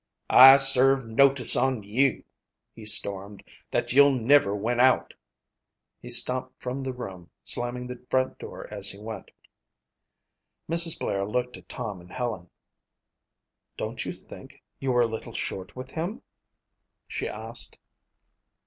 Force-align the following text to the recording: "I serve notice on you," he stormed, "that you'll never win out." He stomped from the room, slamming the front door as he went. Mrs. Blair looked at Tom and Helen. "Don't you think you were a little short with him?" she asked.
"I 0.31 0.57
serve 0.57 1.05
notice 1.05 1.55
on 1.55 1.83
you," 1.83 2.23
he 2.73 2.87
stormed, 2.87 3.43
"that 3.69 3.93
you'll 3.93 4.15
never 4.17 4.55
win 4.55 4.79
out." 4.79 5.13
He 6.01 6.09
stomped 6.09 6.59
from 6.59 6.81
the 6.81 6.91
room, 6.91 7.29
slamming 7.43 7.85
the 7.85 8.03
front 8.09 8.39
door 8.39 8.65
as 8.73 8.89
he 8.89 8.97
went. 8.97 9.29
Mrs. 10.67 10.97
Blair 10.97 11.23
looked 11.23 11.55
at 11.55 11.69
Tom 11.69 12.01
and 12.01 12.11
Helen. 12.11 12.49
"Don't 13.77 14.03
you 14.03 14.11
think 14.11 14.63
you 14.79 14.91
were 14.91 15.03
a 15.03 15.05
little 15.05 15.33
short 15.33 15.75
with 15.75 15.91
him?" 15.91 16.23
she 17.07 17.29
asked. 17.29 17.77